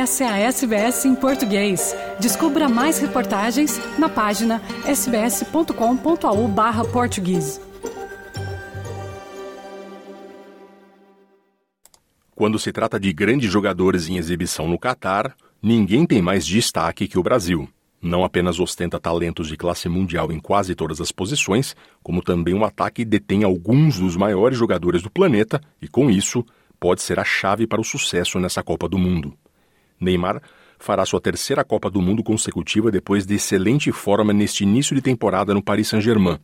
[0.00, 1.94] Essa é a SBS em português.
[2.18, 7.60] Descubra mais reportagens na página sbs.com.au barra português.
[12.34, 17.18] Quando se trata de grandes jogadores em exibição no Catar, ninguém tem mais destaque que
[17.18, 17.68] o Brasil.
[18.00, 22.64] Não apenas ostenta talentos de classe mundial em quase todas as posições, como também um
[22.64, 26.42] ataque detém alguns dos maiores jogadores do planeta e, com isso,
[26.80, 29.36] pode ser a chave para o sucesso nessa Copa do Mundo.
[30.00, 30.40] Neymar
[30.78, 35.52] fará sua terceira Copa do Mundo consecutiva depois de excelente forma neste início de temporada
[35.52, 36.38] no Paris Saint-Germain.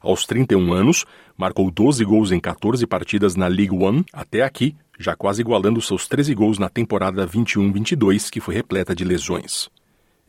[0.00, 1.04] Aos 31 anos,
[1.36, 6.06] marcou 12 gols em 14 partidas na Ligue 1 até aqui, já quase igualando seus
[6.06, 9.68] 13 gols na temporada 21-22, que foi repleta de lesões.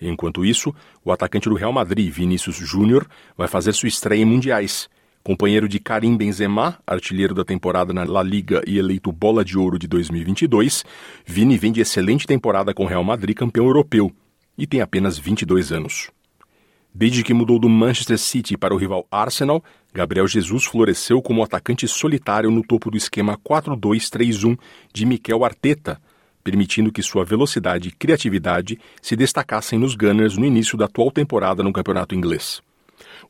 [0.01, 3.07] Enquanto isso, o atacante do Real Madrid, Vinícius Júnior,
[3.37, 4.89] vai fazer sua estreia em mundiais.
[5.29, 9.77] Companheiro de Karim Benzema, artilheiro da temporada na La Liga e eleito Bola de Ouro
[9.77, 10.83] de 2022,
[11.23, 14.11] Vini vem de excelente temporada com o Real Madrid campeão europeu
[14.57, 16.09] e tem apenas 22 anos.
[16.91, 19.63] Desde que mudou do Manchester City para o rival Arsenal,
[19.93, 24.57] Gabriel Jesus floresceu como atacante solitário no topo do esquema 4-2-3-1
[24.91, 26.01] de Mikel Arteta,
[26.43, 31.61] permitindo que sua velocidade e criatividade se destacassem nos Gunners no início da atual temporada
[31.61, 32.67] no campeonato inglês.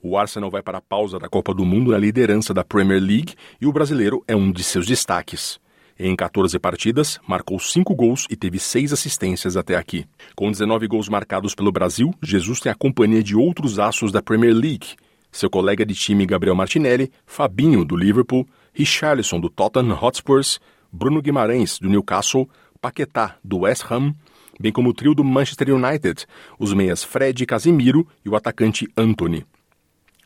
[0.02, 3.36] O Arsenal vai para a pausa da Copa do Mundo na liderança da Premier League
[3.60, 5.60] e o brasileiro é um de seus destaques.
[6.02, 10.06] Em 14 partidas, marcou 5 gols e teve 6 assistências até aqui.
[10.34, 14.54] Com 19 gols marcados pelo Brasil, Jesus tem a companhia de outros astros da Premier
[14.54, 14.96] League.
[15.30, 21.78] Seu colega de time Gabriel Martinelli, Fabinho, do Liverpool, Richarlison, do Tottenham Hotspurs, Bruno Guimarães,
[21.78, 22.50] do Newcastle,
[22.82, 24.16] Paquetá, do West Ham,
[24.58, 26.26] bem como o trio do Manchester United,
[26.58, 29.46] os meias Fred e Casimiro e o atacante Anthony.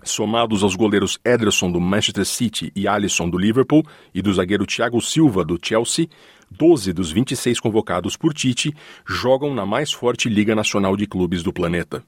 [0.04, 5.02] Somados aos goleiros Ederson do Manchester City e Alisson do Liverpool e do zagueiro Thiago
[5.02, 6.10] Silva do Chelsea,
[6.52, 8.74] 12 dos 26 convocados por Tite
[9.08, 12.04] jogam na mais forte Liga Nacional de Clubes do planeta.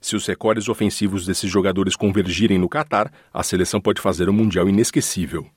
[0.00, 4.68] Se os recordes ofensivos desses jogadores convergirem no Catar, a seleção pode fazer um Mundial
[4.68, 5.48] inesquecível.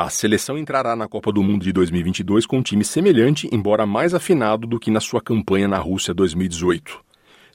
[0.00, 4.14] A seleção entrará na Copa do Mundo de 2022 com um time semelhante, embora mais
[4.14, 7.00] afinado do que na sua campanha na Rússia 2018.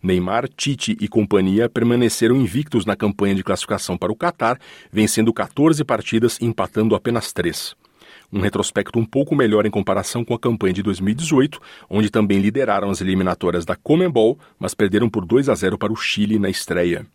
[0.04, 4.60] Neymar, Tite e companhia permaneceram invictos na campanha de classificação para o Catar,
[4.92, 7.78] vencendo 14 partidas e empatando apenas 3.
[8.30, 12.90] Um retrospecto um pouco melhor em comparação com a campanha de 2018, onde também lideraram
[12.90, 17.06] as eliminatórias da Comembol, mas perderam por 2 a 0 para o Chile na estreia.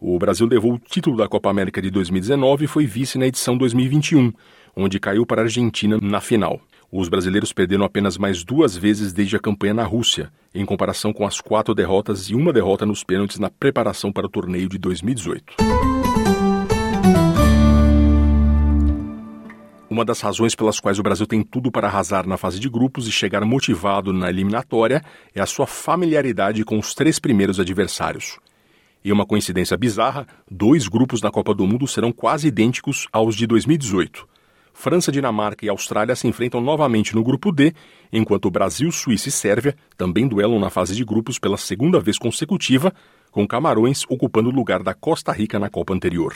[0.00, 3.58] O Brasil levou o título da Copa América de 2019 e foi vice na edição
[3.58, 4.32] 2021,
[4.76, 6.60] onde caiu para a Argentina na final.
[6.90, 11.26] Os brasileiros perderam apenas mais duas vezes desde a campanha na Rússia, em comparação com
[11.26, 15.56] as quatro derrotas e uma derrota nos pênaltis na preparação para o torneio de 2018.
[19.90, 23.08] Uma das razões pelas quais o Brasil tem tudo para arrasar na fase de grupos
[23.08, 25.02] e chegar motivado na eliminatória
[25.34, 28.38] é a sua familiaridade com os três primeiros adversários.
[29.04, 33.46] E uma coincidência bizarra, dois grupos na Copa do Mundo serão quase idênticos aos de
[33.46, 34.28] 2018.
[34.72, 37.74] França, Dinamarca e Austrália se enfrentam novamente no grupo D,
[38.12, 42.92] enquanto Brasil, Suíça e Sérvia também duelam na fase de grupos pela segunda vez consecutiva,
[43.32, 46.32] com Camarões ocupando o lugar da Costa Rica na Copa anterior.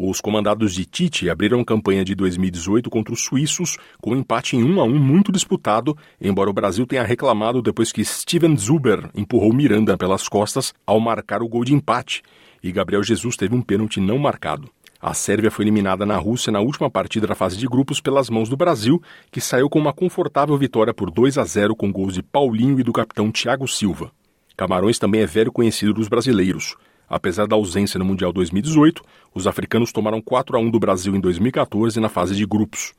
[0.00, 4.62] Os comandados de Tite abriram campanha de 2018 contra os suíços com um empate em
[4.62, 9.52] 1 a 1 muito disputado, embora o Brasil tenha reclamado depois que Steven Zuber empurrou
[9.52, 12.22] Miranda pelas costas ao marcar o gol de empate
[12.62, 14.70] e Gabriel Jesus teve um pênalti não marcado.
[15.00, 18.48] A Sérvia foi eliminada na Rússia na última partida da fase de grupos pelas mãos
[18.48, 22.22] do Brasil, que saiu com uma confortável vitória por 2 a 0 com gols de
[22.22, 24.10] Paulinho e do capitão Thiago Silva.
[24.56, 26.76] Camarões também é velho conhecido dos brasileiros.
[27.08, 29.02] Apesar da ausência no Mundial 2018,
[29.34, 32.92] os africanos tomaram 4 a 1 do Brasil em 2014 na fase de grupos.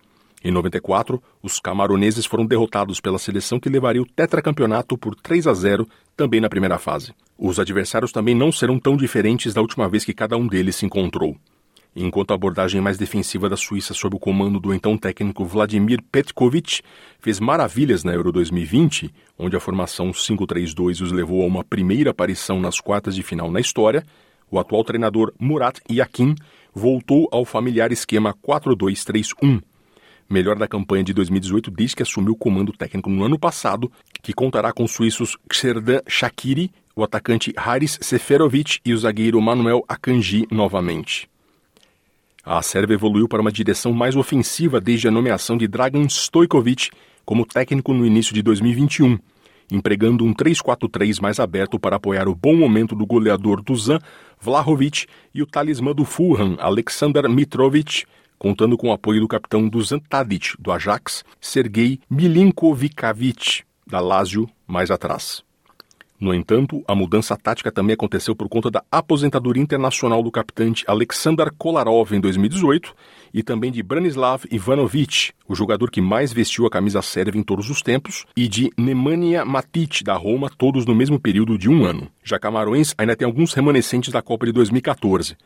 [0.44, 5.53] Em 94, os camaroneses foram derrotados pela seleção que levaria o tetracampeonato por 3 a
[5.53, 7.14] 0 também na primeira fase.
[7.38, 10.85] Os adversários também não serão tão diferentes da última vez que cada um deles se
[10.85, 11.35] encontrou.
[11.96, 16.82] Enquanto a abordagem mais defensiva da Suíça sob o comando do então técnico Vladimir Petkovic
[17.20, 22.59] fez maravilhas na Euro 2020, onde a formação 5-3-2 os levou a uma primeira aparição
[22.59, 24.06] nas quartas de final na história,
[24.52, 26.36] o atual treinador Murat Yakin
[26.74, 29.62] voltou ao familiar esquema 4-2-3-1,
[30.30, 33.91] melhor da campanha de 2018 desde que assumiu o comando técnico no ano passado,
[34.22, 39.84] que contará com os suíços Xerdan Shakiri, o atacante Haris Seferovic e o zagueiro Manuel
[39.88, 41.28] Akanji novamente.
[42.51, 46.90] A Sérvia evoluiu para uma direção mais ofensiva desde a nomeação de Dragan Stojkovic
[47.23, 49.19] como técnico no início de 2021,
[49.72, 53.99] empregando um 3-4-3 mais aberto para apoiar o bom momento do goleador Dusan
[54.41, 58.05] Vlahovic e o talismã do Fulham, Aleksandar Mitrovic,
[58.40, 64.90] contando com o apoio do capitão do Tadic, do Ajax, Sergei Milinkovic, da Lazio, mais
[64.90, 65.47] atrás.
[66.19, 71.49] No entanto, a mudança tática também aconteceu por conta da aposentadoria internacional do capitante Alexander
[71.57, 72.93] Kolarov em 2018
[73.33, 77.69] e também de Branislav Ivanovic, o jogador que mais vestiu a camisa sérvia em todos
[77.69, 82.09] os tempos, e de Nemanja Matic, da Roma, todos no mesmo período de um ano.
[82.21, 85.37] Já Camarões ainda tem alguns remanescentes da Copa de 2014.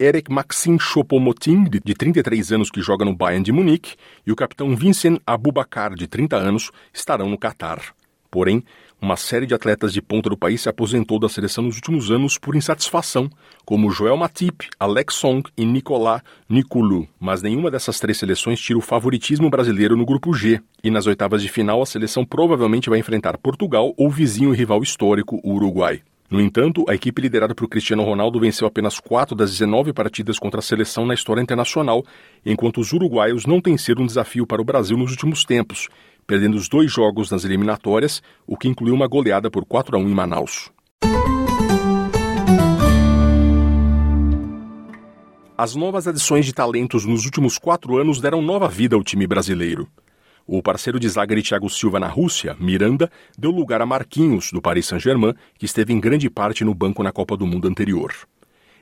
[0.00, 3.94] Eric Maxim Choupo-Moting, de 33 anos, que joga no Bayern de Munique,
[4.26, 7.97] e o capitão Vincent Abubakar, de 30 anos, estarão no Catar.
[8.30, 8.62] Porém,
[9.00, 12.36] uma série de atletas de ponta do país se aposentou da seleção nos últimos anos
[12.36, 13.30] por insatisfação,
[13.64, 17.06] como Joel Matip, Alex Song e Nicolas Nicolu.
[17.20, 20.60] Mas nenhuma dessas três seleções tira o favoritismo brasileiro no grupo G.
[20.82, 25.40] E nas oitavas de final, a seleção provavelmente vai enfrentar Portugal ou vizinho rival histórico,
[25.44, 26.02] o Uruguai.
[26.30, 30.60] No entanto, a equipe liderada por Cristiano Ronaldo venceu apenas 4 das 19 partidas contra
[30.60, 32.04] a seleção na história internacional,
[32.44, 35.88] enquanto os uruguaios não têm sido um desafio para o Brasil nos últimos tempos,
[36.28, 40.08] perdendo os dois jogos nas eliminatórias, o que incluiu uma goleada por 4 a 1
[40.10, 40.70] em Manaus.
[45.56, 49.88] As novas adições de talentos nos últimos quatro anos deram nova vida ao time brasileiro.
[50.46, 54.60] O parceiro de zaga de Thiago Silva na Rússia, Miranda, deu lugar a Marquinhos, do
[54.60, 58.12] Paris Saint-Germain, que esteve em grande parte no banco na Copa do Mundo anterior.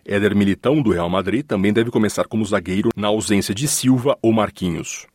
[0.04, 4.32] Éder Militão, do Real Madrid, também deve começar como zagueiro na ausência de Silva ou
[4.32, 5.06] Marquinhos.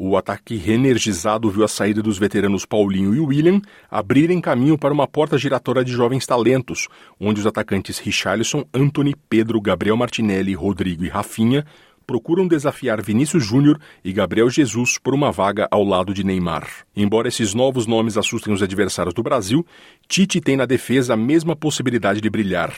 [0.00, 3.60] O ataque reenergizado viu a saída dos veteranos Paulinho e William
[3.90, 6.86] abrirem caminho para uma porta giratória de jovens talentos,
[7.18, 11.66] onde os atacantes Richarlison, Anthony, Pedro, Gabriel Martinelli, Rodrigo e Rafinha
[12.06, 16.68] procuram desafiar Vinícius Júnior e Gabriel Jesus por uma vaga ao lado de Neymar.
[16.94, 19.66] Embora esses novos nomes assustem os adversários do Brasil,
[20.06, 22.72] Tite tem na defesa a mesma possibilidade de brilhar.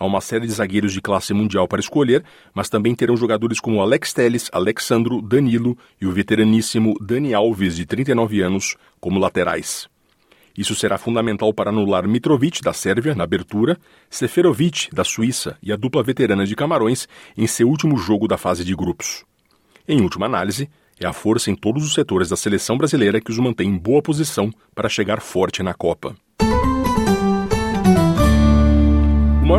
[0.00, 2.24] Há uma série de zagueiros de classe mundial para escolher,
[2.54, 7.84] mas também terão jogadores como Alex Teles, Alexandro, Danilo e o veteraníssimo Dani Alves, de
[7.84, 9.90] 39 anos, como laterais.
[10.56, 13.76] Isso será fundamental para anular Mitrovic, da Sérvia, na abertura,
[14.08, 17.06] Seferovic, da Suíça, e a dupla veterana de Camarões
[17.36, 19.26] em seu último jogo da fase de grupos.
[19.86, 23.38] Em última análise, é a força em todos os setores da seleção brasileira que os
[23.38, 26.16] mantém em boa posição para chegar forte na Copa.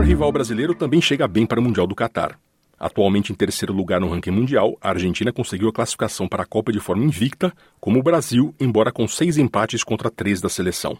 [0.01, 2.35] Maior rival brasileiro também chega bem para o Mundial do Catar.
[2.79, 6.71] Atualmente em terceiro lugar no ranking mundial, a Argentina conseguiu a classificação para a Copa
[6.71, 10.97] de forma invicta, como o Brasil, embora com seis empates contra três da seleção.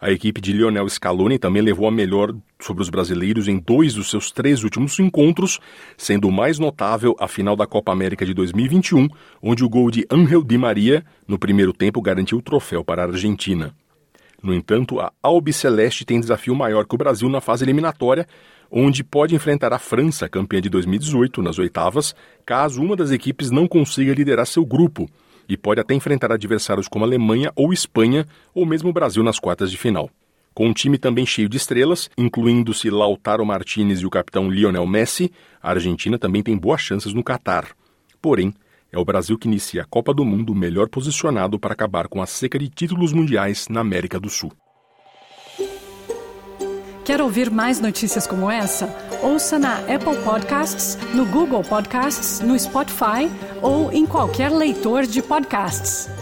[0.00, 4.10] A equipe de Lionel Scaloni também levou a melhor sobre os brasileiros em dois dos
[4.10, 5.60] seus três últimos encontros,
[5.96, 9.08] sendo o mais notável a final da Copa América de 2021,
[9.40, 13.06] onde o gol de Angel Di Maria, no primeiro tempo, garantiu o troféu para a
[13.06, 13.72] Argentina.
[14.42, 18.26] No entanto, a Albiceleste tem desafio maior que o Brasil na fase eliminatória,
[18.70, 22.14] onde pode enfrentar a França, campeã de 2018, nas oitavas,
[22.46, 25.08] caso uma das equipes não consiga liderar seu grupo,
[25.48, 29.70] e pode até enfrentar adversários como Alemanha ou Espanha, ou mesmo o Brasil nas quartas
[29.70, 30.10] de final.
[30.54, 35.32] Com um time também cheio de estrelas, incluindo-se Lautaro Martinez e o capitão Lionel Messi,
[35.62, 37.68] a Argentina também tem boas chances no Catar.
[38.20, 38.52] Porém,
[38.92, 42.26] é o Brasil que inicia a Copa do Mundo melhor posicionado para acabar com a
[42.26, 44.52] seca de títulos mundiais na América do Sul.
[47.04, 48.86] Quer ouvir mais notícias como essa?
[49.22, 53.30] Ouça na Apple Podcasts, no Google Podcasts, no Spotify
[53.62, 56.17] ou em qualquer leitor de podcasts.